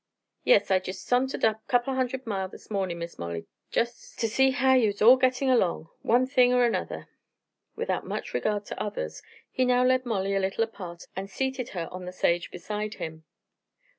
[0.43, 4.73] "Yes, I jest sorntered up couple hundred mile this mornin', Miss Molly, ter see how
[4.73, 7.07] ye all was gettin' along one thing er another."
[7.75, 11.87] Without much regard to others, he now led Molly a little apart and seated her
[11.91, 13.25] on the sage beside him.